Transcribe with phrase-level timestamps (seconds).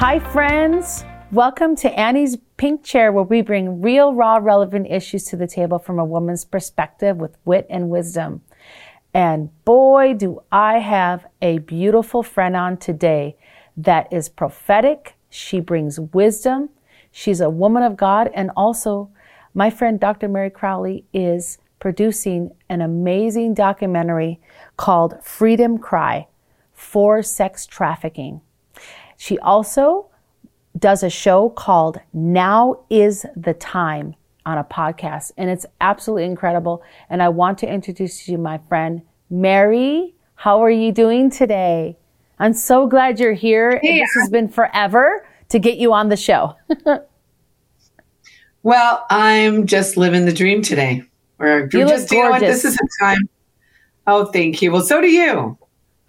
[0.00, 1.04] Hi, friends.
[1.30, 5.78] Welcome to Annie's Pink Chair, where we bring real, raw, relevant issues to the table
[5.78, 8.40] from a woman's perspective with wit and wisdom.
[9.12, 13.36] And boy, do I have a beautiful friend on today
[13.76, 15.16] that is prophetic.
[15.28, 16.70] She brings wisdom.
[17.12, 18.30] She's a woman of God.
[18.32, 19.10] And also,
[19.52, 20.28] my friend Dr.
[20.28, 24.40] Meri Crouley is producing an amazing documentary
[24.78, 26.26] called Freedom Cry
[26.72, 28.40] for Sex Trafficking.
[29.20, 30.08] She also
[30.78, 34.14] does a show called Now is the Time
[34.46, 36.82] on a podcast, and it's absolutely incredible.
[37.10, 40.14] And I want to introduce you my friend Meri.
[40.36, 41.98] How are you doing today?
[42.38, 43.78] I'm so glad you're here.
[43.82, 46.56] This has been forever to get you on the show.
[48.62, 51.02] well, I'm just living the dream today.
[51.36, 52.40] We're you just, you know what?
[52.40, 53.28] This is a time.
[54.06, 54.72] Oh, thank you.
[54.72, 55.58] Well, so do you.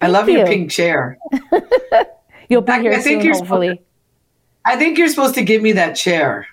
[0.00, 0.38] I love you.
[0.38, 1.18] your pink chair.
[2.52, 3.80] You'll be here I think soon, hopefully.
[4.62, 6.46] I think you're supposed to give me that chair.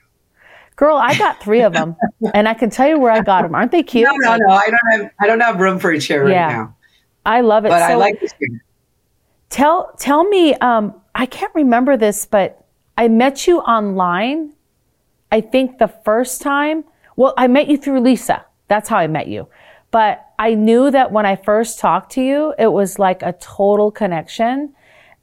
[0.78, 1.98] Girl, I got three of them,
[2.34, 3.54] and I can tell you where I got them.
[3.54, 4.08] Aren't they cute?
[4.08, 4.54] No, no, no.
[4.54, 5.12] I don't have.
[5.20, 6.76] I don't have room for a chair yeah, right now.
[7.26, 7.70] I love it.
[7.70, 8.64] But so, I like this chair.
[9.50, 10.54] Tell tell me.
[10.56, 12.66] Um, I can't remember this, but
[12.98, 14.54] I met you online.
[15.34, 16.86] I think the first time.
[17.18, 18.46] Well, I met you through Lisa.
[18.70, 19.50] That's how I met you.
[19.92, 23.92] But I knew that when I first talked to you, it was like a total
[23.92, 24.74] connection.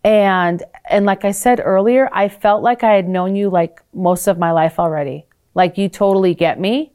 [0.07, 4.29] And, and like I said earlier, I felt like I had known you like most
[4.29, 5.27] of my life already.
[5.57, 6.93] Like you totally get me.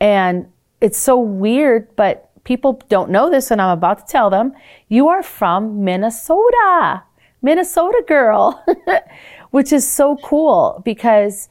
[0.00, 0.48] And
[0.80, 4.52] it's so weird, but people don't know this and I'm about to tell them.
[4.88, 7.04] You are from Minnesota,
[7.40, 8.64] Minnesota girl,
[9.52, 11.50] which is so cool because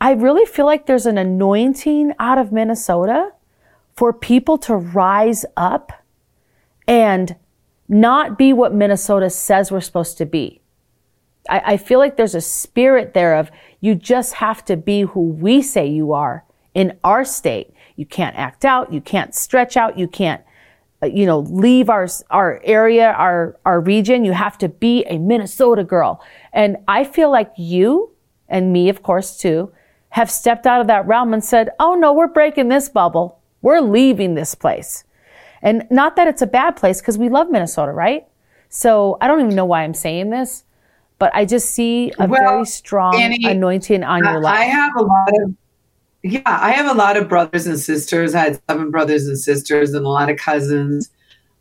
[0.00, 3.32] I really feel like there's an anointing out of Minnesota
[3.96, 5.90] for people to rise up
[6.86, 7.34] and
[7.88, 10.60] not be what Minnesota says we're supposed to be.
[11.48, 15.20] I, I feel like there's a spirit there of you just have to be who
[15.20, 17.72] we say you are in our state.
[17.96, 18.92] You can't act out.
[18.92, 19.98] You can't stretch out.
[19.98, 20.42] You can't,
[21.02, 24.24] uh, you know, leave our, our area, our, our region.
[24.24, 26.22] You have to be a Minnesota girl.
[26.52, 28.12] And I feel like you
[28.48, 29.72] and me, of course, too,
[30.10, 33.40] have stepped out of that realm and said, Oh no, we're breaking this bubble.
[33.60, 35.04] We're leaving this place.
[35.62, 38.26] And not that it's a bad place because we love Minnesota, right?
[38.68, 40.64] So I don't even know why I'm saying this,
[41.18, 44.58] but I just see a well, very strong Annie, anointing on your life.
[44.58, 45.54] I have a lot of,
[46.22, 48.34] yeah, I have a lot of brothers and sisters.
[48.34, 51.10] I had seven brothers and sisters and a lot of cousins.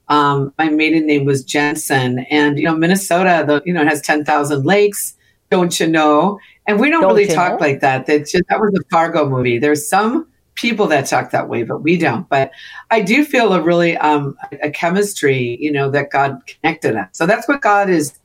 [0.10, 4.02] Um, my maiden name was Jensen, and you know Minnesota, the you know it has
[4.02, 5.16] ten thousand lakes.
[5.50, 6.40] Don't you know?
[6.66, 7.66] And we don't, don't really talk know?
[7.66, 8.06] like that.
[8.06, 9.60] That just, that was a Fargo movie.
[9.60, 12.28] There's some people that talk that way, but we don't.
[12.28, 12.52] But
[12.92, 17.10] I do feel a really um, a chemistry, you know, that God connected us.
[17.14, 18.20] So that's what God is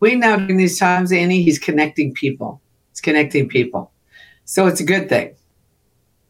[0.00, 1.42] doing now during these times, Annie.
[1.42, 2.60] He's connecting people.
[2.92, 3.90] He's connecting people.
[4.44, 5.34] So it's a good thing.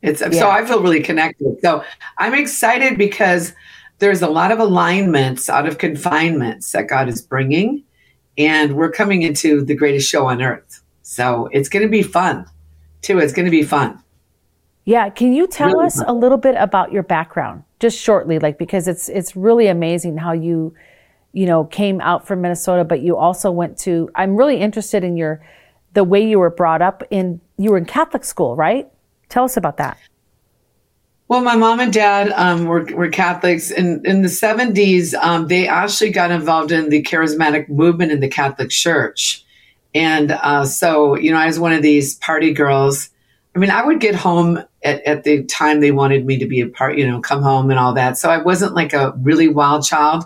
[0.00, 0.30] It's yeah.
[0.30, 1.58] so I feel really connected.
[1.60, 1.84] So
[2.18, 3.52] I'm excited because
[3.98, 7.82] there's a lot of alignments out of confinements that God is bringing,
[8.36, 10.82] and we're coming into the greatest show on earth.
[11.02, 12.46] So it's going to be fun,
[13.02, 13.18] too.
[13.18, 14.00] It's going to be fun.
[14.88, 18.56] Yeah, can you tell really us a little bit about your background, just shortly, like
[18.56, 20.72] because it's it's really amazing how you,
[21.34, 24.08] you know, came out from Minnesota, but you also went to.
[24.14, 25.44] I'm really interested in your,
[25.92, 27.38] the way you were brought up in.
[27.58, 28.88] You were in Catholic school, right?
[29.28, 29.98] Tell us about that.
[31.28, 33.70] Well, my mom and dad um, were, were Catholics.
[33.70, 38.28] In, in the 70s, um, they actually got involved in the charismatic movement in the
[38.28, 39.44] Catholic Church.
[39.94, 43.10] And uh, so, you know, I was one of these party girls
[43.54, 46.60] I mean, I would get home at, at, the time they wanted me to be
[46.60, 48.16] a part, you know, come home and all that.
[48.18, 50.24] So I wasn't like a really wild child,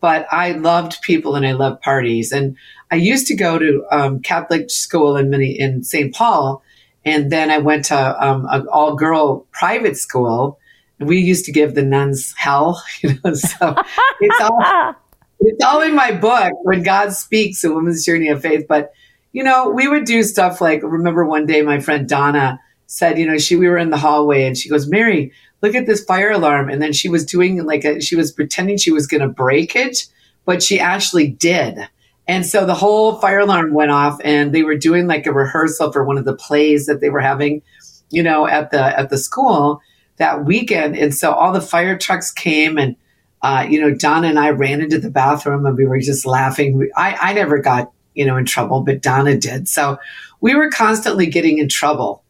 [0.00, 2.32] but I loved people and I loved parties.
[2.32, 2.56] And
[2.90, 6.14] I used to go to um, Catholic school in many, in St.
[6.14, 6.62] Paul,
[7.04, 10.58] and then I went to um, an all girl private school.
[10.98, 13.34] And we used to give the nuns hell, you know.
[13.34, 13.76] So
[14.20, 14.94] it's all
[15.40, 18.66] it's all in my book when God speaks, a woman's journey of faith.
[18.68, 18.92] But
[19.32, 22.60] you know, we would do stuff like remember one day my friend Donna
[22.92, 25.86] said, you know, she we were in the hallway and she goes, Meri, look at
[25.86, 26.68] this fire alarm.
[26.68, 29.74] And then she was doing like a, she was pretending she was going to break
[29.74, 30.06] it,
[30.44, 31.88] but she actually did.
[32.28, 35.90] And so the whole fire alarm went off and they were doing like a rehearsal
[35.90, 37.62] for one of the plays that they were having,
[38.10, 39.80] you know, at the at the school
[40.18, 40.94] that weekend.
[40.94, 42.94] And so all the fire trucks came and
[43.40, 46.90] uh, you know, Donna and I ran into the bathroom and we were just laughing.
[46.94, 49.66] I, I never got, you know, in trouble, but Donna did.
[49.66, 49.98] So
[50.40, 52.21] we were constantly getting in trouble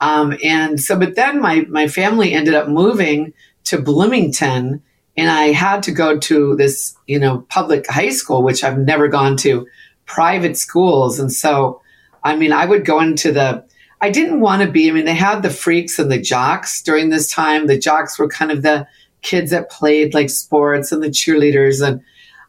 [0.00, 3.32] um, and so, but then my, my family ended up moving
[3.64, 4.82] to Bloomington
[5.16, 9.08] and I had to go to this, you know, public high school, which I've never
[9.08, 9.66] gone to
[10.06, 11.18] private schools.
[11.18, 11.80] And so
[12.22, 13.64] I mean, I would go into the,
[14.00, 17.10] I didn't want to be, I mean, they had the freaks and the jocks during
[17.10, 17.66] this time.
[17.66, 18.86] The jocks were kind of the
[19.22, 21.86] kids that played like sports and the cheerleaders.
[21.86, 22.02] And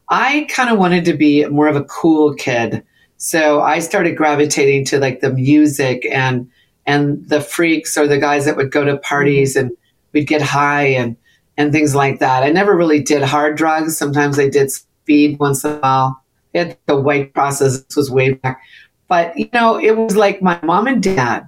[0.08, 2.84] I kind of wanted to be more of a cool kid.
[3.16, 6.50] So I started gravitating to like the music and,
[6.90, 9.70] and the freaks or the guys that would go to parties and
[10.12, 11.16] we'd get high and,
[11.56, 12.42] and things like that.
[12.42, 13.96] I never really did hard drugs.
[13.96, 16.20] Sometimes I did speed once in a while.
[16.52, 18.60] The white process was way back.
[19.06, 21.46] But, you know, it was like my mom and dad,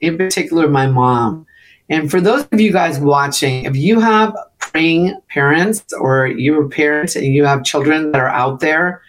[0.00, 1.46] in particular, my mom.
[1.90, 6.68] And for those of you guys watching, if you have praying parents or you're a
[6.70, 9.02] parent and you have children that are out there,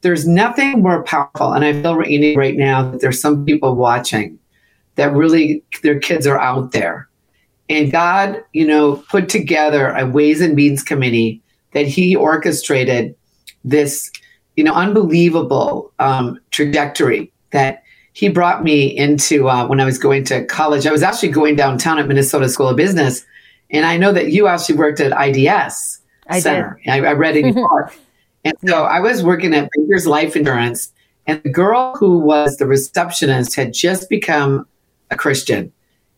[0.00, 1.52] there's nothing more powerful.
[1.52, 4.39] And I feel right now that there's some people watching
[5.00, 7.08] that really their kids are out there.
[7.70, 11.40] And God, you know, put together a ways and means committee
[11.72, 13.14] that he orchestrated
[13.64, 14.10] this,
[14.56, 17.82] you know, unbelievable um, trajectory that
[18.12, 20.86] he brought me into uh, when I was going to college.
[20.86, 23.24] I was actually going downtown at Minnesota School of Business.
[23.70, 26.78] And I know that you actually worked at IDS I Center.
[26.84, 26.90] Did.
[26.90, 27.94] I, I read in your book.
[28.44, 30.92] And so I was working at Baker's Life Insurance.
[31.26, 34.66] And the girl who was the receptionist had just become
[35.10, 35.72] a Christian.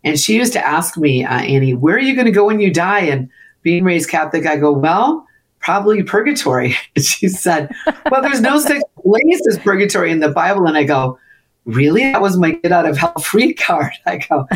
[0.05, 2.61] And she used to ask me, uh, Annie, where are you going to go when
[2.61, 3.01] you die?
[3.01, 3.29] And
[3.63, 5.27] being raised Catholic, I go, well,
[5.61, 6.77] probably purgatory.
[6.97, 7.71] And she said,
[8.11, 10.67] well, there's no such place as purgatory in the Bible.
[10.67, 11.19] And I go,
[11.65, 12.03] really?
[12.03, 13.93] That was my get out of hell free card.
[14.07, 14.47] I go,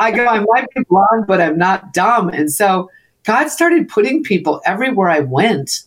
[0.00, 2.28] I go, I might be blonde, but I'm not dumb.
[2.28, 2.90] And so
[3.24, 5.82] God started putting people everywhere I went.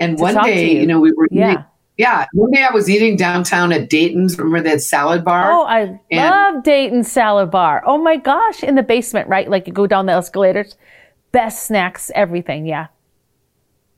[0.00, 0.80] And To one day, you.
[0.80, 1.52] you know, we were Yeah.
[1.52, 1.64] eating,
[1.98, 4.38] yeah, one day I was eating downtown at Dayton's.
[4.38, 5.52] Remember that salad bar?
[5.52, 7.82] Oh, I And- love Dayton's Salad Bar.
[7.86, 9.48] Oh my gosh, in the basement, right?
[9.48, 10.76] Like you go down the escalators.
[11.32, 12.66] Best snacks, everything.
[12.66, 12.88] Yeah.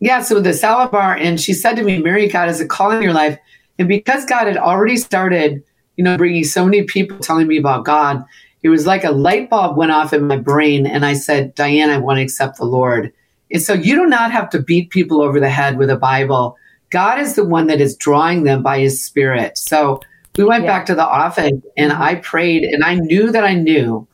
[0.01, 2.91] Yeah, so the salad bar, and she said to me, Meri, God has a call
[2.91, 3.39] in your life.
[3.79, 5.63] And because God had already started,
[5.97, 8.25] you know, bringing so many people telling me about God,
[8.63, 10.87] it was like a light bulb went off in my brain.
[10.87, 13.13] And I said, Diane, I want to accept the Lord.
[13.51, 16.57] And so you do not have to beat people over the head with a Bible.
[16.91, 19.59] God is the one that is drawing them by his spirit.
[19.59, 20.01] So
[20.37, 20.71] we went Yeah.
[20.71, 24.07] back to the office and I prayed, and I knew that I knew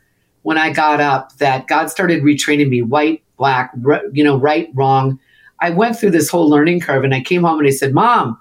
[0.42, 4.68] when I got up that God started retraining me white, black, r- you know, right,
[4.74, 5.18] wrong.
[5.60, 8.38] I went through this whole learning curve and I came home and I said, Mom,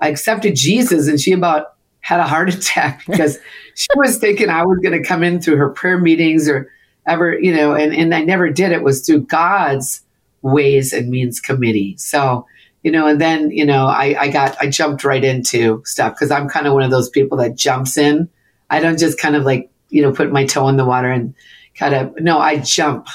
[0.00, 1.08] I accepted Jesus.
[1.08, 3.38] And she about had a heart attack because
[3.74, 6.70] she was thinking I was going to come in through her prayer meetings or
[7.06, 8.72] ever, you know, and, and I never did.
[8.72, 10.02] It was through God's
[10.42, 11.96] ways and means committee.
[11.98, 12.46] So,
[12.82, 16.30] you know, and then, you know, I, I got, I jumped right into stuff because
[16.30, 18.28] I'm kind of one of those people that jumps in.
[18.70, 21.34] I don't just kind of like, you know, put my toe in the water and
[21.74, 23.08] kind of, no, I jump.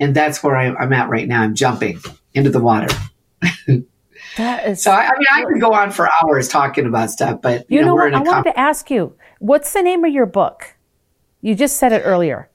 [0.00, 1.42] And that's where I, I'm at right now.
[1.42, 2.00] I'm jumping
[2.34, 2.88] into the water.
[4.36, 7.40] That is So I, I mean, I could go on for hours talking about stuff,
[7.40, 8.08] but you, You know we're what?
[8.08, 10.76] in I a wanted com- to ask you, what's the name of your book?
[11.40, 12.50] You just said it earlier.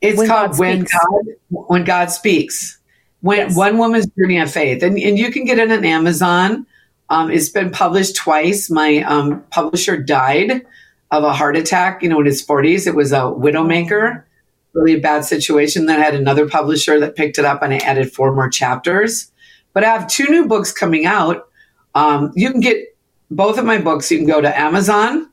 [0.00, 2.78] it's When called God when God when God speaks.
[3.26, 3.56] When Yes.
[3.56, 6.64] one woman's journey of faith, and and you can get it on Amazon.
[7.08, 8.70] Um, it's been published twice.
[8.70, 10.62] My um, publisher died
[11.10, 12.02] of a heart attack.
[12.02, 14.22] You know, in his forties, it was a widowmaker,
[14.74, 15.86] really a bad situation.
[15.86, 19.30] Then I had another publisher that picked it up, and I added four more chapters.
[19.72, 21.48] But I have two new books coming out.
[21.96, 22.96] Um, you can get
[23.30, 24.10] both of my books.
[24.10, 25.28] You can go to Amazon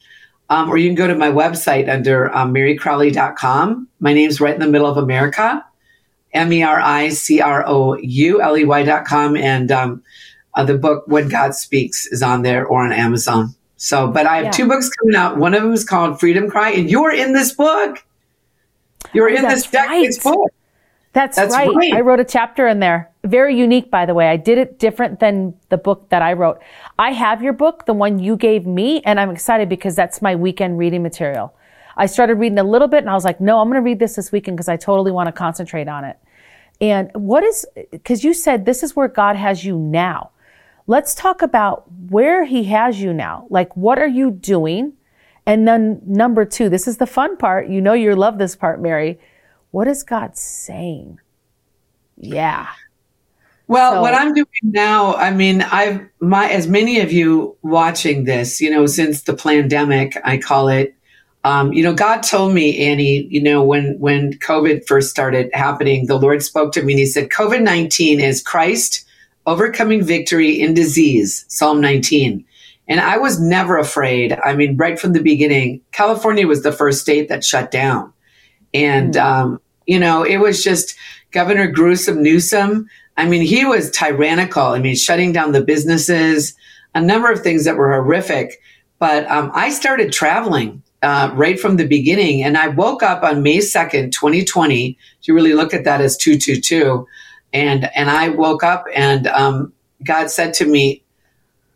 [0.49, 3.87] um, or you can go to my website under um, mericrouley.com.
[3.99, 5.65] My name's right in the middle of America,
[6.33, 9.37] M E R I C R O U L E Y.com.
[9.37, 10.03] And um,
[10.55, 13.53] uh, the book, When God Speaks, is on there or on Amazon.
[13.77, 14.51] So, but I have Yeah.
[14.51, 15.37] two books coming out.
[15.37, 18.03] One of them is called Freedom Cry, and you're in this book.
[19.13, 20.33] You're Oh, in this deck, this right.
[20.33, 20.51] book.
[21.11, 21.69] That's, That's right.
[21.75, 21.93] right.
[21.93, 23.11] I wrote a chapter in there.
[23.23, 24.29] Very unique, by the way.
[24.29, 26.59] I did it different than the book that I wrote.
[26.97, 30.35] I have your book, the one you gave me, and I'm excited because that's my
[30.35, 31.53] weekend reading material.
[31.97, 33.99] I started reading a little bit and I was like, no, I'm going to read
[33.99, 36.17] this this weekend because I totally want to concentrate on it.
[36.81, 40.31] And what is, because you said this is where God has you now.
[40.85, 43.47] Let's talk about where he has you now.
[43.49, 44.93] Like, what are you doing?
[45.45, 47.69] And then number two, this is the fun part.
[47.69, 49.19] You know, you love this part, Meri.
[49.71, 51.19] What is God saying?
[52.17, 52.67] Yeah.
[53.67, 58.25] Well, So- what I'm doing now, I mean, I've my as many of you watching
[58.25, 60.95] this, you know, since the pandemic, I call it.
[61.45, 66.05] Um, you know, God told me, Annie, you know, when when COVID first started happening,
[66.05, 69.05] the Lord spoke to me and He said, "COVID nineteen is Christ
[69.45, 72.45] overcoming victory in disease." Psalm 19.
[72.87, 74.37] And I was never afraid.
[74.43, 78.11] I mean, right from the beginning, California was the first state that shut down.
[78.73, 80.95] And, um, you know, it was just
[81.31, 82.89] Governor Gruesome Newsom.
[83.15, 84.63] I mean, he was tyrannical.
[84.63, 86.55] I mean, shutting down the businesses,
[86.93, 88.59] a number of things that were horrific.
[88.99, 92.41] But um, I started traveling uh, right from the beginning.
[92.41, 94.97] And I woke up on May 2nd, 2020.
[95.19, 97.05] if You really look at that as 222.
[97.51, 101.03] And, and I woke up and um, God said to me,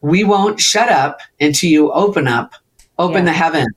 [0.02, 2.54] We won't shut up until you open up,
[2.98, 3.32] open yeah.
[3.32, 3.76] the heavens.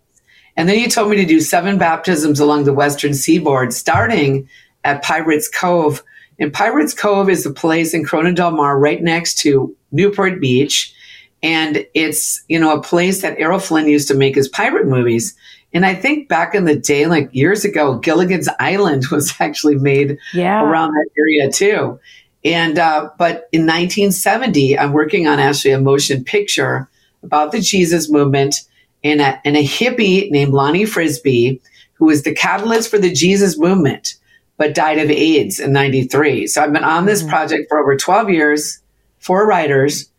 [0.56, 4.48] And then he told me to do seven baptisms along the western seaboard, starting
[4.84, 6.02] at Pirates Cove.
[6.38, 10.94] And Pirates Cove is a place in Corona del Mar right next to Newport Beach.
[11.42, 15.34] And it's, you know, a place that Errol Flynn used to make his pirate movies.
[15.72, 20.18] And I think back in the day, like years ago, Gilligan's Island was actually made
[20.34, 20.62] yeah.
[20.62, 21.98] around that area too.
[22.44, 26.88] And, uh, but in 1970, I'm working on actually a motion picture
[27.22, 28.62] about the Jesus movement
[29.04, 31.60] and a, and a hippie named Lonnie Frisbee,
[31.94, 34.14] who was the catalyst for the Jesus movement,
[34.56, 36.46] but died of AIDS in 93.
[36.46, 37.30] So I've been on this mm-hmm.
[37.30, 38.80] project for over 12 years,
[39.18, 40.10] four writers.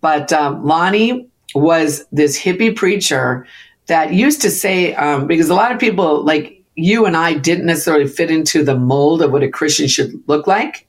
[0.00, 3.46] But um, Lonnie was this hippie preacher
[3.86, 7.66] that used to say, um, because a lot of people like you and I didn't
[7.66, 10.86] necessarily fit into the mold of what a Christian should look like.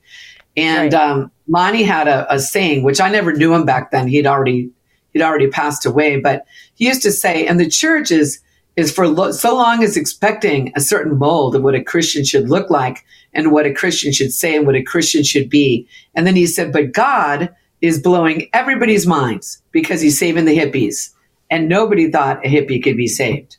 [0.55, 1.01] And right.
[1.01, 4.07] um, Lonnie had a, a, saying, which I never knew him back then.
[4.07, 4.69] He'd already
[5.13, 8.39] he'd already passed away, but he used to say, "And the church is
[8.75, 12.49] is for lo- so long as expecting a certain mold of what a Christian should
[12.49, 13.03] look like
[13.33, 16.45] and what a Christian should say and what a Christian should be." And then he
[16.45, 17.49] said, "But God
[17.81, 21.11] is blowing everybody's minds because he's saving the hippies."
[21.49, 23.57] And nobody thought a hippie could be saved.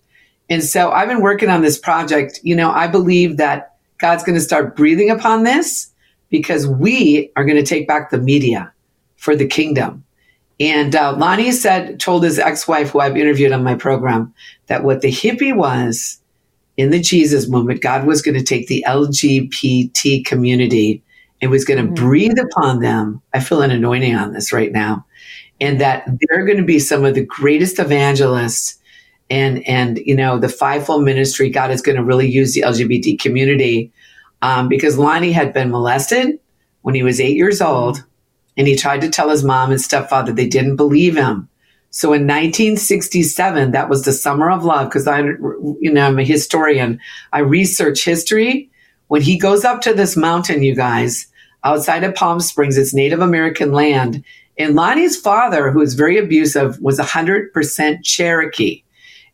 [0.49, 2.41] And so I've been working on this project.
[2.43, 5.89] You know, I believe that God's going to start breathing upon this
[6.29, 8.73] because we are going to take back the media
[9.17, 10.05] for the kingdom.
[10.59, 14.33] And uh, Lonnie said, told his ex-wife, who I've interviewed on my program,
[14.67, 16.21] that what the hippie was
[16.77, 21.03] in the Jesus movement, God was going to take the LGBT community
[21.43, 22.07] and was going to mm-hmm.
[22.07, 23.21] breathe upon them.
[23.35, 25.05] I feel an anointing on this right now,
[25.61, 28.79] and that they're going to be some of the greatest evangelists.
[29.29, 33.19] And and you know the fivefold ministry, God is going to really use the LGBT
[33.19, 33.93] community
[34.41, 36.39] um, because Lonnie had been molested
[36.83, 38.05] when he was eight years old,
[38.57, 41.49] and he tried to tell his mom and stepfather they didn't believe him.
[41.95, 46.25] So in 1967, that was the summer of love, because I, you know, I'm a
[46.25, 46.99] historian.
[47.33, 48.71] I research history.
[49.09, 51.27] When he goes up to this mountain, you guys,
[51.65, 54.25] outside of Palm Springs, it's Native American land.
[54.59, 58.83] And Lonnie's father, who was very abusive, was 100% Cherokee.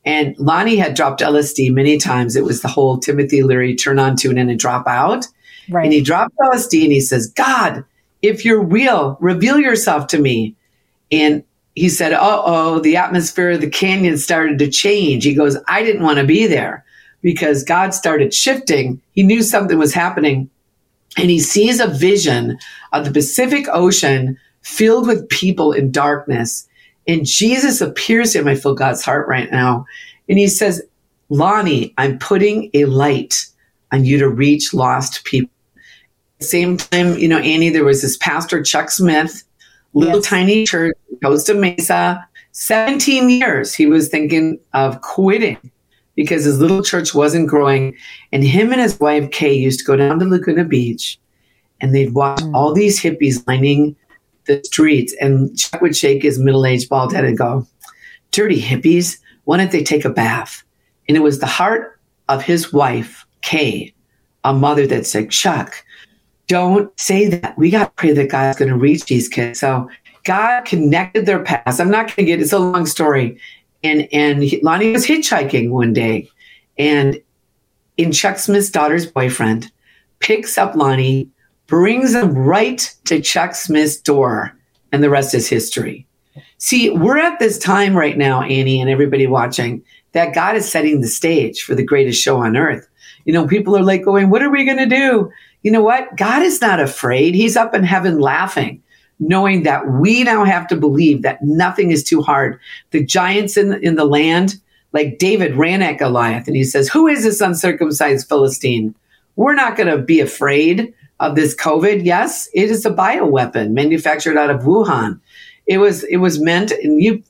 [0.05, 2.37] And Lonnie had dropped LSD many times.
[2.37, 5.27] It was the whole Timothy Leary turn on, tune in, and drop out.
[5.69, 5.85] Right.
[5.85, 7.85] And he dropped LSD and he says, God,
[8.23, 10.55] if you're real, reveal yourself to me.
[11.11, 11.45] And
[11.75, 15.25] he said, Uh oh, the atmosphere of the canyon started to change.
[15.25, 16.85] He goes, I didn't want to be there
[17.23, 19.01] because God started shifting.
[19.13, 20.51] He knew something was happening.
[21.19, 22.59] And he sees a vision
[22.93, 26.69] of the Pacific Ocean filled with people in darkness.
[27.07, 28.49] And Jesus appears to him.
[28.49, 29.85] I feel God's heart right now.
[30.29, 30.83] And he says,
[31.29, 33.47] Lonnie, I'm putting a light
[33.93, 35.51] on you to reach lost people.
[35.77, 39.43] At the same time, you know, Annie, there was this pastor, Chuck Smith,
[39.95, 40.27] little yes.
[40.27, 42.25] tiny church, Costa Mesa.
[42.53, 45.59] 17 years he was thinking of quitting
[46.19, 47.97] because his little church wasn't growing.
[48.33, 51.17] And him and his wife, Kay, used to go down to Laguna Beach
[51.81, 52.53] and they'd watch mm.
[52.57, 53.95] all these hippies lining
[54.47, 57.69] the streets, and Chuck would shake his middle aged bald head and go,
[58.33, 60.65] Dirty hippies, why don't they take a bath?
[61.07, 63.95] And it was the heart of his wife, Kay,
[64.43, 65.85] a mother that said, Chuck,
[66.49, 67.57] don't say that.
[67.57, 69.61] We got to pray that God's going to reach these kids.
[69.61, 69.89] So
[70.25, 71.79] God connected their paths.
[71.79, 73.39] I'm not going to get it's a long story.
[73.83, 76.31] And and Lonnie was hitchhiking one day,
[76.77, 77.21] and
[77.97, 79.71] in Chuck Smith's daughter's boyfriend
[80.21, 81.31] picks up Lonnie,
[81.67, 84.57] brings him right to Chuck Smith's door,
[84.91, 86.07] and the rest is history.
[86.59, 89.83] See, we're at this time right now, Annie, and everybody watching,
[90.13, 92.89] that God is setting the stage for the greatest show on earth.
[93.25, 95.31] You know, people are like going, What are we going to do?
[95.63, 96.17] You know what?
[96.17, 97.35] God is not afraid.
[97.35, 98.83] He's up in heaven laughing,
[99.21, 102.59] knowing that we now have to believe that nothing is too hard.
[102.91, 104.57] The giants in, in the land,
[104.93, 108.95] like David ran at Goliath, and he says, Who is this uncircumcised Philistine?
[109.37, 114.37] We're not going to be afraid of this COVID, yes, it is a bioweapon manufactured
[114.37, 115.21] out of Wuhan.
[115.67, 117.23] It was it was meant, and you,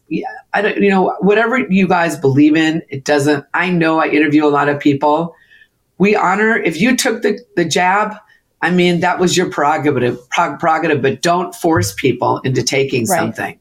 [0.52, 3.45] I don't, you know, whatever you guys believe in, it doesn't.
[3.52, 5.35] I know I interview a lot of people.
[5.97, 8.14] We honor if you took the the jab.
[8.60, 13.18] I mean, that was your prerogative, prerogative, but don't force people into taking right.
[13.18, 13.58] something.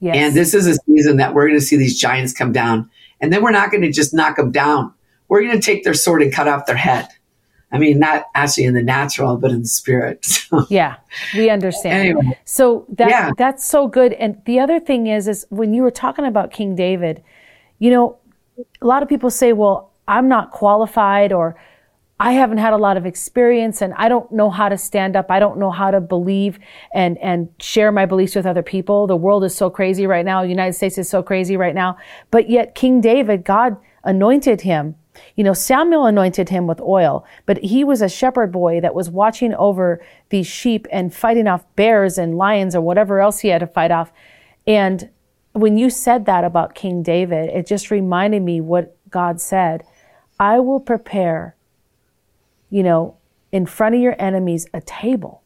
[0.00, 0.16] Yes.
[0.16, 2.90] And this is a season that we're going to see these giants come down,
[3.20, 4.92] and then we're not going to just knock them down.
[5.28, 7.08] We're going to take their sword and cut off their head.
[7.70, 10.24] I mean, not actually in the natural, but in the spirit.
[10.48, 10.64] So.
[10.70, 10.96] Yeah,
[11.34, 11.94] we understand.
[11.94, 13.32] Anyway, so that yeah.
[13.36, 14.14] that's so good.
[14.14, 17.22] And the other thing is, is when you were talking about King David,
[17.78, 18.16] you know,
[18.80, 21.54] a lot of people say, well, I'm not qualified or
[22.20, 25.30] I haven't had a lot of experience and I don't know how to stand up.
[25.30, 26.58] I don't know how to believe
[26.92, 29.06] and, and share my beliefs with other people.
[29.06, 30.42] The world is so crazy right now.
[30.42, 31.96] The United States is so crazy right now.
[32.32, 34.96] But yet King David, God anointed him.
[35.36, 39.10] You know, Samuel anointed him with oil, but he was a shepherd boy that was
[39.10, 43.58] watching over these sheep and fighting off bears and lions or whatever else he had
[43.60, 44.12] to fight off.
[44.66, 45.10] And
[45.52, 49.82] when you said that about King David, it just reminded me what God said.
[50.38, 51.56] I will prepare
[52.70, 53.16] you know,
[53.52, 55.42] in front of your enemies a table.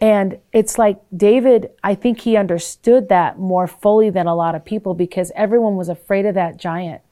[0.00, 4.64] And it's like David, I think he understood that more fully than a lot of
[4.64, 7.02] people because everyone was afraid of that giant.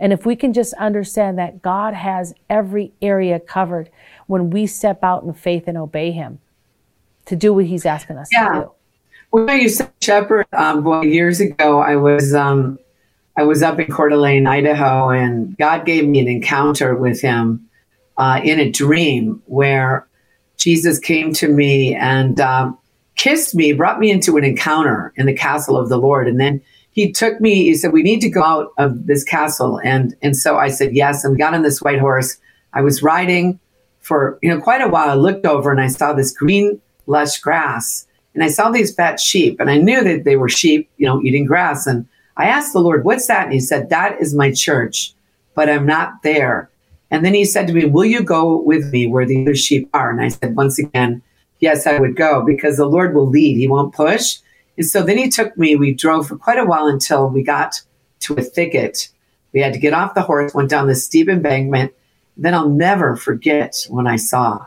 [0.00, 3.90] And if we can just understand that God has every area covered
[4.26, 6.40] when we step out in faith and obey him
[7.26, 8.48] to do what he's asking us yeah.
[8.48, 8.72] to do.
[9.30, 10.46] Well, you said shepherd.
[10.52, 12.78] Um, well, years ago, I was um,
[13.36, 17.69] I was up in Coeur d'Alene, Idaho, and God gave me an encounter with him
[18.20, 20.06] uh, in a dream where
[20.58, 22.78] Jesus came to me and um,
[23.16, 26.28] kissed me, brought me into an encounter in the castle of the Lord.
[26.28, 26.60] And then
[26.92, 29.80] he took me, he said, We need to go out of this castle.
[29.82, 31.24] And, and so I said, Yes.
[31.24, 32.36] And we got on this white horse.
[32.74, 33.58] I was riding
[34.00, 35.08] for you know quite a while.
[35.08, 38.06] I looked over and I saw this green, lush grass.
[38.34, 41.20] And I saw these fat sheep, and I knew that they were sheep, you know,
[41.20, 41.84] eating grass.
[41.84, 43.44] And I asked the Lord, What's that?
[43.44, 45.14] And he said, That is my church,
[45.54, 46.70] but I'm not there.
[47.10, 49.88] And then he said to me, Will you go with me where the other sheep
[49.92, 50.10] are?
[50.10, 51.22] And I said, Once again,
[51.58, 53.56] yes, I would go because the Lord will lead.
[53.56, 54.38] He won't push.
[54.76, 55.76] And so then he took me.
[55.76, 57.80] We drove for quite a while until we got
[58.20, 59.08] to a thicket.
[59.52, 61.92] We had to get off the horse, went down this steep embankment.
[62.36, 64.66] Then I'll never forget when I saw.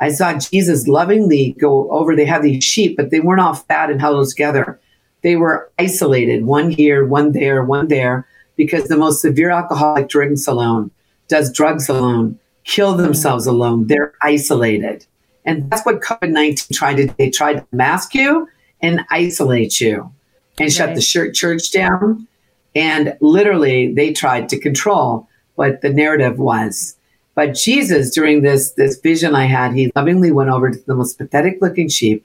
[0.00, 2.16] I saw Jesus lovingly go over.
[2.16, 4.80] They had these sheep, but they weren't all fat and huddled together.
[5.22, 10.46] They were isolated, one here, one there, one there, because the most severe alcoholic drinks
[10.46, 10.90] alone
[11.28, 12.98] does drugs alone, kill mm.
[12.98, 13.86] themselves alone.
[13.86, 15.06] They're isolated.
[15.44, 17.14] And that's what COVID 19 tried to do.
[17.18, 18.48] They tried to mask you
[18.80, 20.12] and isolate you
[20.58, 22.26] and shut the church down.
[22.74, 26.96] And literally, they tried to control what the narrative was.
[27.34, 31.18] But Jesus, during this, this vision I had, he lovingly went over to the most
[31.18, 32.24] pathetic looking sheep,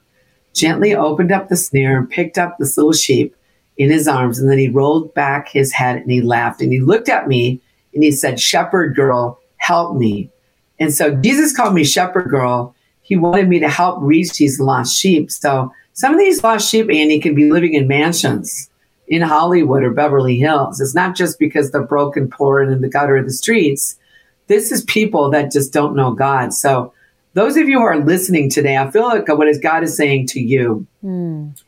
[0.54, 3.36] gently opened up the snare and picked up this little sheep
[3.78, 4.40] in his arms.
[4.40, 7.60] And then he rolled back his head and he laughed and he looked at me
[8.00, 10.30] and he said, Shepherd girl, help me.
[10.80, 12.74] And so Jesus called me shepherd girl.
[13.02, 15.30] He wanted me to help reach these lost sheep.
[15.30, 18.70] So some of these lost sheep, Annie, can be living in mansions
[19.10, 20.80] in Hollywood or Beverly Hills.
[20.80, 23.98] It's not just because they're broken, poor, and in the gutter of the streets.
[24.48, 26.54] This is people that just don't know God.
[26.54, 26.94] So
[27.34, 30.28] those of you who are listening today, I feel like what is God is saying
[30.28, 30.88] to you.
[31.04, 31.62] Mm.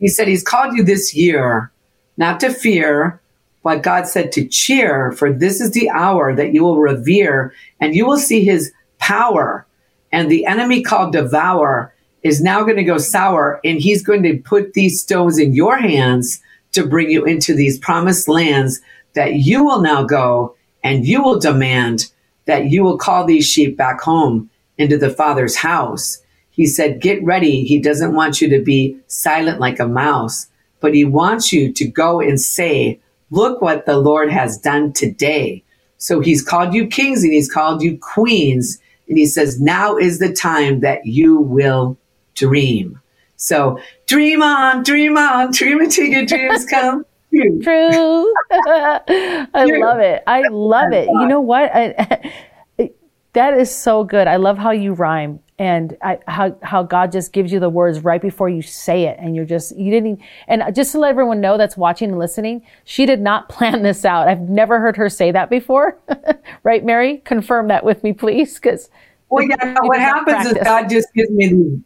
[0.00, 1.70] He said he's called you this year
[2.16, 3.20] not to fear,
[3.66, 7.96] but God said to cheer, for this is the hour that you will revere and
[7.96, 9.66] you will see his power.
[10.12, 14.38] And the enemy called devour is now going to go sour and he's going to
[14.38, 16.40] put these stones in your hands
[16.74, 18.80] to bring you into these promised lands
[19.14, 22.12] that you will now go and you will demand
[22.44, 24.48] that you will call these sheep back home
[24.78, 26.22] into the father's house.
[26.50, 27.64] He said, get ready.
[27.64, 30.46] He doesn't want you to be silent like a mouse,
[30.78, 35.62] but he wants you to go and say, Look what the Lord has done today.
[35.98, 38.78] So he's called you kings and he's called you queens.
[39.08, 41.96] And he says, now is the time that you will
[42.34, 43.00] dream.
[43.36, 47.04] So dream on, dream on, dream until your dreams come
[47.36, 47.60] true.
[47.62, 48.34] True.
[48.50, 50.22] I love it.
[50.26, 51.08] I love it.
[51.08, 51.70] You know what?
[51.74, 52.32] I,
[53.32, 54.26] that is so good.
[54.26, 58.00] I love how you rhyme and I, how how God just gives you the words
[58.00, 60.20] right before you say it, and you're just you didn't.
[60.48, 64.04] And just to let everyone know that's watching and listening, she did not plan this
[64.04, 64.28] out.
[64.28, 65.98] I've never heard her say that before,
[66.62, 67.18] right, Meri?
[67.18, 68.90] Confirm that with me, please, because.
[69.28, 69.74] Well, yeah.
[69.82, 71.82] What happens is God just gives me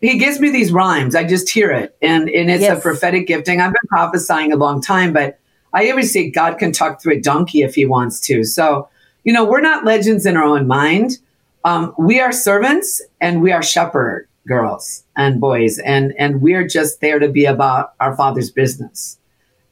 [0.00, 1.14] He gives me these rhymes.
[1.14, 2.78] I just hear it, and and it's yes.
[2.78, 3.60] a prophetic gifting.
[3.60, 5.38] I've been prophesying a long time, but
[5.72, 8.44] I always say God can talk through a donkey if He wants to.
[8.44, 8.88] So
[9.24, 11.18] you know, we're not legends in our own mind
[11.64, 17.00] um, we are servants and we are shepherd girls and boys, and and we're just
[17.00, 19.18] there to be about our Father's business.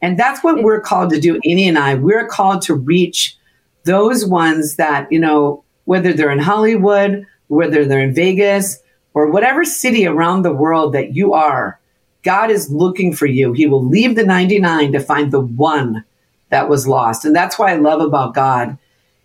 [0.01, 1.95] And that's what we're called to do, Annie and I.
[1.95, 3.37] We're called to reach
[3.85, 8.79] those ones that, you know, whether they're in Hollywood, whether they're in Vegas,
[9.15, 11.79] or whatever city around the world that you are,
[12.23, 13.53] God is looking for you.
[13.53, 16.05] He will leave the 99 to find the one
[16.49, 17.25] that was lost.
[17.25, 18.79] And that's why I love about God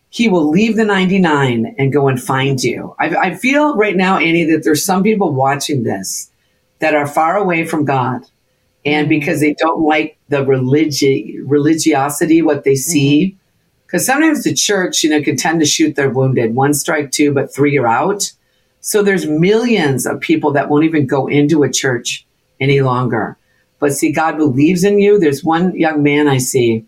[0.09, 2.95] he will leave the 99 and go and find you.
[2.99, 6.31] I, I, feel right now, Annie, that there's some people watching this
[6.79, 8.21] that are far away from God
[8.85, 9.09] and Mm.
[9.09, 13.35] because they don't like the religi- religiosity, what they see.
[13.85, 16.55] Because sometimes the church, you know, can tend to shoot their wounded.
[16.55, 18.31] One strike, two, but three are out.
[18.81, 22.25] So there's millions of people that won't even go into a church
[22.59, 23.37] any longer.
[23.79, 25.19] But see, God believes in you.
[25.19, 26.85] There's one young man I see,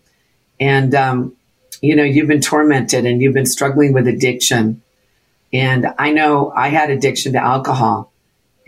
[0.58, 1.36] and um,
[1.80, 4.82] you know, you've been tormented and you've been struggling with addiction.
[5.52, 8.12] And I know I had addiction to alcohol.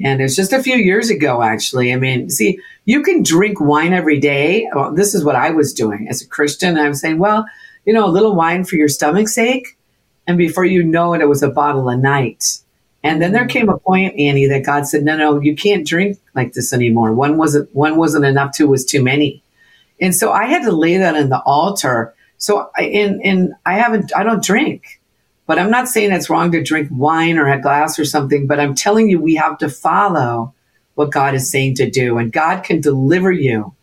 [0.00, 1.92] And it was just a few years ago, actually.
[1.92, 4.68] I mean, see, you can drink wine every day.
[4.74, 6.76] Well, this is what I was doing as a Christian.
[6.76, 7.46] I was saying, well,
[7.84, 9.78] you know, a little wine for your stomach's sake.
[10.26, 12.58] And before you know it, it was a bottle a night.
[13.04, 13.50] And then there mm-hmm.
[13.50, 17.12] came a point, Annie, that God said, no, no, you can't drink like this anymore.
[17.12, 19.42] One wasn't, one wasn't enough, two was too many.
[20.00, 22.14] And so I had to lay that on the altar.
[22.42, 25.00] So I, and, and I haven't, I don't drink.
[25.46, 28.58] But I'm not saying it's wrong to drink wine or a glass or something, but
[28.58, 30.52] I'm telling you, we have to follow
[30.96, 32.18] what God is saying to do.
[32.18, 33.74] And God can deliver you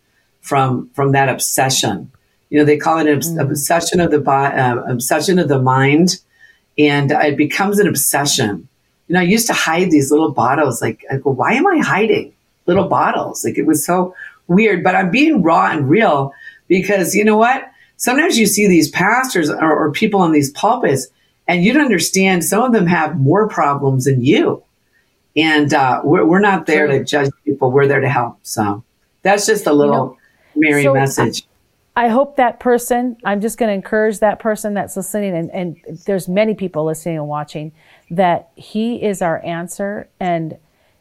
[0.42, 2.12] from, from that obsession.
[2.50, 5.62] You know, they call it an obs- obsession of the body, uh, obsession of the
[5.62, 6.20] mind.
[6.78, 8.68] And it becomes an obsession.
[9.08, 10.82] You know, I used to hide these little bottles.
[10.82, 12.34] Like, I go, why am I hiding
[12.66, 13.46] little bottles?
[13.46, 14.14] Like, it was so
[14.48, 16.34] weird, but I'm being raw and real
[16.68, 17.72] because you know what?
[18.00, 21.08] Sometimes you see these pastors or, or people on these pulpits
[21.48, 24.64] and you don't understand some of them have more problems than you.
[25.36, 27.72] And uh, we're, we're not there to judge people.
[27.72, 28.40] We're there to help.
[28.44, 28.84] So
[29.22, 30.18] that's just a little know,
[30.56, 31.46] Meri so message.
[31.96, 35.76] I hope that person, I'm just going to encourage that person that's listening, and, and
[36.06, 37.74] there's many people listening and watching,
[38.12, 40.08] that he is our answer.
[40.20, 40.58] And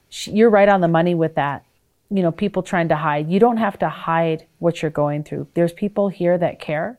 [0.09, 1.65] sh- you're right on the money with that.
[2.11, 3.31] You know, people trying to hide.
[3.31, 5.49] You don't have to hide what you're going through.
[5.55, 6.99] There's people here that care.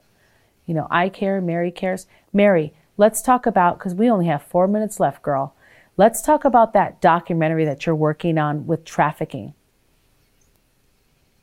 [0.65, 2.05] You know, I care, Meri cares.
[2.31, 5.55] Meri, let's talk about, because we only have four minutes left, girl.
[5.97, 9.53] Let's talk about that documentary that you're working on with trafficking.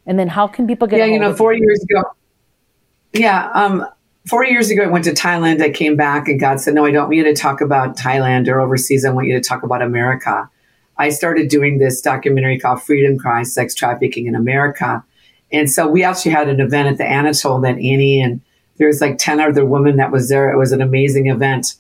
[0.07, 2.05] And then how can people get yeah, you know, four years ago.
[3.13, 3.85] Yeah, um,
[4.27, 5.61] four years ago, I went to Thailand.
[5.61, 8.47] I came back, and God said, "No, I don't want you to talk about Thailand
[8.47, 9.05] or overseas.
[9.05, 10.49] I want you to talk about America."
[10.99, 15.05] I started doing this documentary called "Freedom Cry: Sex Trafficking in America,"
[15.53, 18.41] and so we actually had an event at the Anatole that Annie and
[18.79, 20.51] there's like ten other women that was there.
[20.51, 21.75] It was an amazing event.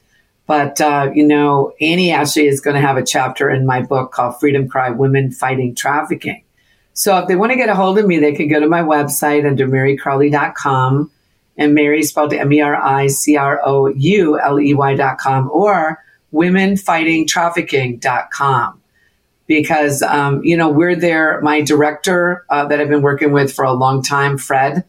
[0.46, 4.12] But uh, you know, Annie actually is going to have a chapter in my book
[4.12, 6.42] called "Freedom Cry: Women Fighting Trafficking."
[6.92, 8.80] So if they want to get a hold of me, they can go to my
[8.80, 11.10] website under mericrouley.com
[11.58, 16.02] and Meri spelled M E R I C R O U L E Y.com or
[16.32, 18.82] womenfightingtrafficking.com.
[19.46, 21.40] Because, um, you know, we're there.
[21.40, 24.84] My director uh, that I've been working with for a long time, Fred,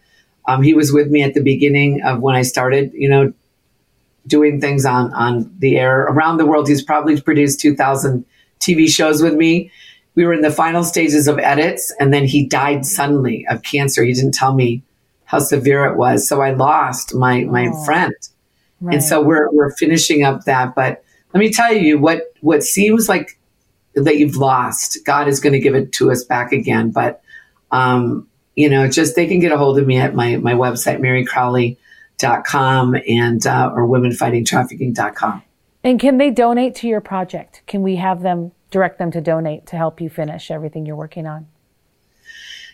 [0.48, 3.34] um, he was with me at the beginning of when I started, you know,
[4.26, 6.68] doing things on, on the air around the world.
[6.68, 8.26] He's probably produced 2,000
[8.60, 9.72] TV shows with me
[10.16, 14.04] we were in the final stages of edits and then he died suddenly of cancer
[14.04, 14.82] he didn't tell me
[15.26, 18.14] how severe it was so i lost my my Oh, friend
[18.82, 18.96] Right.
[18.96, 23.08] and so we're we're finishing up that but let me tell you what what seems
[23.08, 23.37] like
[24.04, 27.22] that you've lost god is going to give it to us back again but
[27.72, 31.00] um you know just they can get a hold of me at my my website
[31.00, 35.44] mericrouley.com and uh, or womenfightingtrafficking.com
[35.84, 37.62] And can they donate to your project?
[37.68, 41.28] Can we have them direct them to donate to help you finish everything you're working
[41.28, 41.48] on?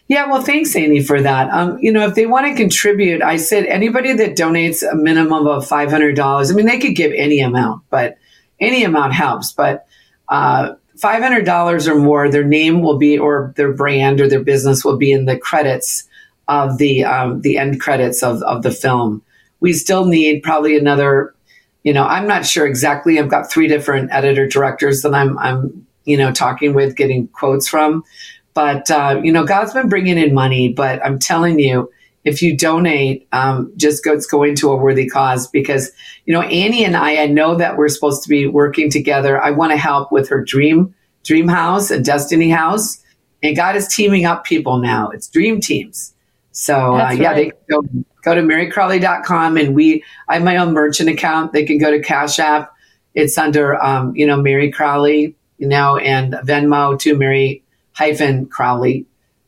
[0.07, 1.49] Yeah, well, thanks, Annie, for that.
[1.49, 5.47] Um, you know, if they want to contribute, I said anybody that donates a minimum
[5.47, 6.51] of five hundred dollars.
[6.51, 8.17] I mean, they could give any amount, but
[8.59, 9.53] any amount helps.
[9.53, 9.87] But
[10.27, 10.73] uh,
[11.03, 14.85] five hundred dollars or more, their name will be, or their brand or their business
[14.85, 16.05] will be in the credits
[16.47, 19.21] of the um, the end credits of of the film.
[19.59, 21.35] We still need probably another.
[21.83, 23.19] You know, I'm not sure exactly.
[23.19, 27.67] I've got three different editor directors that I'm I'm you know talking with, getting quotes
[27.67, 28.05] from.
[28.53, 30.69] But uh, you know, God's been bringing in money.
[30.69, 31.91] But I'm telling you,
[32.23, 35.91] if you donate, um, just go, it's going to a worthy cause because
[36.25, 37.23] you know Annie and I.
[37.23, 39.41] I know that we're supposed to be working together.
[39.41, 43.01] I want to help with her dream dream house and destiny house,
[43.41, 45.09] and God is teaming up people now.
[45.09, 46.13] It's dream teams.
[46.51, 47.35] So uh, yeah, right.
[47.35, 51.51] they can go go to mericrouley.com and we I have my own merchant account.
[51.51, 52.73] They can go to Cash App.
[53.13, 59.05] It's under um, you know Meri Crouley, you know, and Venmo to Meri hyphen Crouley.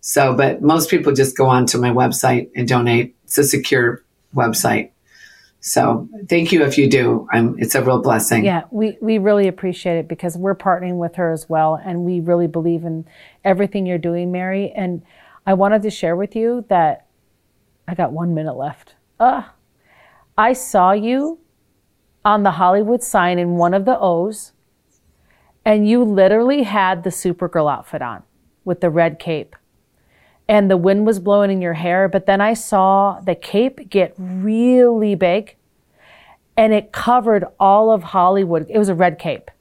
[0.07, 3.15] So, but most people just go on to my website and donate.
[3.23, 4.03] It's a secure
[4.35, 4.91] website.
[5.61, 7.27] So, thank you if you do.
[7.33, 8.45] I'm, it's a real blessing.
[8.45, 11.81] Yeah, we, we really appreciate it because we're partnering with her as well.
[11.83, 13.07] And we really believe in
[13.43, 14.71] everything you're doing, Meri.
[14.73, 15.01] And
[15.47, 17.07] I wanted to share with you that
[17.87, 18.93] I got one minute left.
[19.19, 19.41] Uh,
[20.37, 21.39] I saw you
[22.23, 24.51] on the Hollywood sign in one of the O's,
[25.65, 28.21] and you literally had the Supergirl outfit on
[28.65, 29.55] with the red cape.
[30.47, 32.07] And the wind was blowing in your hair.
[32.07, 35.55] But then I saw the cape get really big
[36.57, 38.67] and it covered all of Hollywood.
[38.69, 39.51] It was a red cape.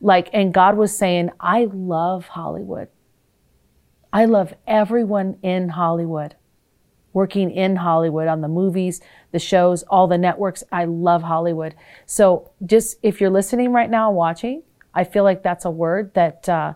[0.00, 2.88] Like, and God was saying, I love Hollywood.
[4.12, 6.36] I love everyone in Hollywood,
[7.12, 9.00] working in Hollywood on the movies,
[9.32, 10.62] the shows, all the networks.
[10.70, 11.74] I love Hollywood.
[12.06, 14.62] So just if you're listening right now, watching,
[14.94, 16.74] I feel like that's a word that, uh,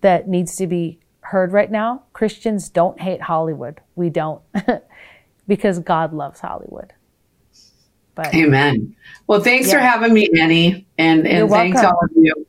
[0.00, 2.02] that needs to be heard right now.
[2.14, 3.80] Christians don't hate Hollywood.
[3.96, 4.40] We don't
[5.48, 6.94] because God loves Hollywood.
[8.14, 8.96] But, Amen.
[9.26, 9.74] Well, thanks yeah.
[9.74, 12.46] for having me, Annie, and and thanks all of you.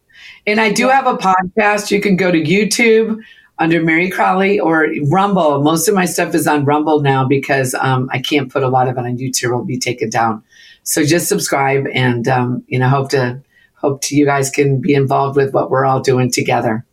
[0.48, 1.92] And I do have a podcast.
[1.92, 3.20] You can go to YouTube
[3.60, 5.62] under Meri Crouley or Rumble.
[5.62, 8.88] Most of my stuff is on Rumble now because um, I can't put a lot
[8.88, 9.50] of it on YouTube.
[9.50, 10.42] It'll be taken down.
[10.84, 13.42] So just subscribe, and um, you know, hope to
[13.76, 16.86] hope to you guys can be involved with what we're all doing together.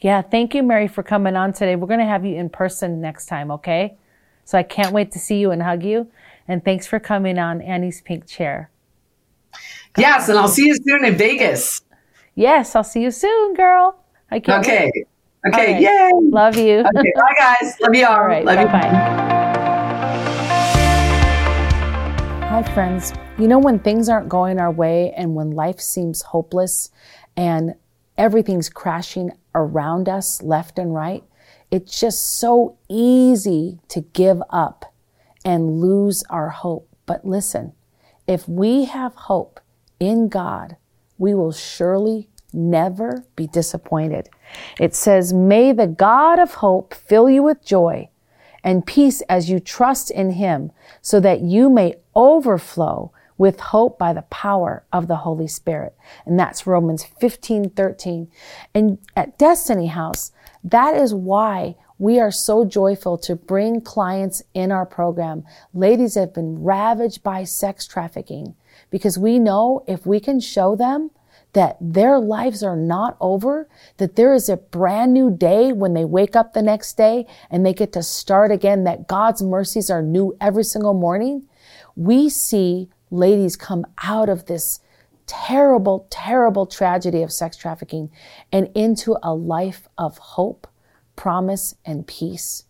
[0.00, 1.74] Yeah, thank you, Meri, for coming on today.
[1.74, 3.96] We're going to have you in person next time, okay?
[4.44, 6.08] So I can't wait to see you and hug you.
[6.46, 8.70] And thanks for coming on Annie's Pink Chair.
[9.96, 11.82] Yes, and I'll see you soon in Vegas.
[12.36, 13.98] Yes, I'll see you soon, girl.
[14.30, 14.90] I can't okay.
[14.94, 15.08] Wait.
[15.52, 15.82] Okay, right.
[15.82, 16.10] yay.
[16.30, 16.84] Love you.
[16.96, 17.76] Okay, bye guys.
[17.80, 18.16] Love you all.
[18.16, 18.88] all right, Love bye bye.
[22.48, 23.12] Hi, friends.
[23.38, 26.90] You know, when things aren't going our way and when life seems hopeless
[27.36, 27.74] and
[28.16, 29.32] everything's crashing
[29.64, 31.24] around us left and right,
[31.70, 34.94] it's just so easy to give up
[35.44, 36.88] and lose our hope.
[37.06, 37.72] But listen,
[38.26, 39.60] if we have hope
[40.00, 40.76] in God,
[41.18, 44.28] we will surely never be disappointed.
[44.78, 48.08] It says, May the God of hope fill you with joy
[48.64, 54.12] and peace as you trust in him, so that you may overflow with hope by
[54.12, 55.96] the power of the Holy Spirit.
[56.26, 58.28] And that's Romans 15, 13.
[58.74, 64.70] And at Destiny House, that is why we are so joyful to bring clients in
[64.70, 65.44] our program.
[65.72, 68.54] Ladies have been ravaged by sex trafficking
[68.90, 71.10] because we know if we can show them
[71.54, 76.04] that their lives are not over, that there is a brand new day when they
[76.04, 80.02] wake up the next day and they get to start again, that God's mercies are
[80.02, 81.48] new every single morning.
[81.96, 84.80] We see ladies come out of this
[85.26, 88.10] terrible, terrible tragedy of sex trafficking
[88.50, 90.66] and into a life of hope,
[91.16, 92.64] promise, and peace.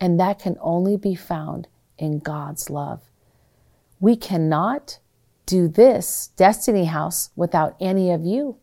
[0.00, 3.02] And that can only be found in God's love.
[4.00, 4.98] We cannot
[5.46, 8.56] do this Destiny House without any of you.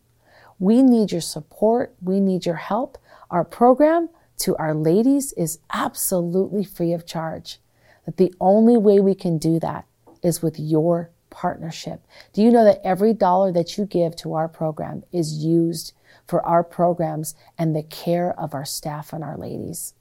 [0.58, 1.94] We need your support.
[2.02, 2.98] We need your help.
[3.30, 7.60] Our program to our ladies is absolutely free of charge.
[8.04, 9.86] That the only way we can do that
[10.22, 12.04] is with your partnership.
[12.32, 15.92] Do you know that every dollar that you give to our program is used
[16.26, 19.94] for our programs and the care of our staff and our ladies?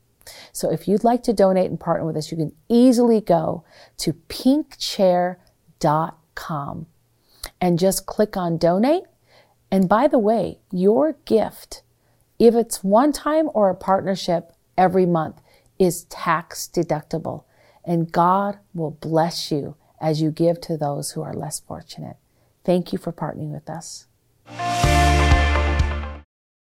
[0.52, 3.64] So if you'd like to donate and partner with us, you can easily go
[3.98, 6.88] to pinkchair.com
[7.62, 9.04] and just click on donate.
[9.70, 11.84] And by the way, your gift,
[12.40, 15.40] if it's one time or a partnership every month,
[15.78, 17.44] is tax deductible.
[17.86, 22.18] And God will bless you as you give to those who are less fortunate.
[22.64, 24.08] Thank you for partnering with us.